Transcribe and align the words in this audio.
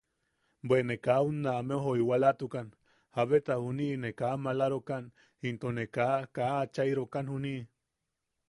Bwe 0.67 0.77
ne 0.87 0.95
kaa 1.05 1.21
unna 1.29 1.49
ameu 1.59 1.83
joiwalatukan 1.95 2.67
jabeta 3.15 3.53
juniʼi 3.63 3.99
ne 4.03 4.09
kaa 4.19 4.35
maalarokan 4.43 5.05
into 5.47 5.67
ne 5.77 5.85
kaa... 5.95 6.17
kaa 6.35 6.53
achairokan 6.63 7.25
juniʼi. 7.31 7.61